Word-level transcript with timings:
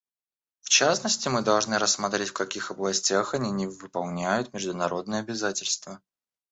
В 0.61 0.69
частности, 0.69 1.27
мы 1.27 1.43
должны 1.43 1.77
рассмотреть, 1.77 2.29
в 2.29 2.33
каких 2.33 2.71
областях 2.71 3.35
они 3.35 3.51
не 3.51 3.67
выполняют 3.67 4.51
международные 4.51 5.19
обязательства. 5.21 6.01